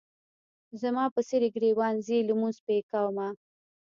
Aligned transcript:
زما 0.81 1.03
په 1.13 1.21
څېرې 1.27 1.49
ګریوان 1.55 1.95
ځي 2.05 2.17
لمونځ 2.29 2.57
پې 2.65 2.75
کومه. 2.91 3.27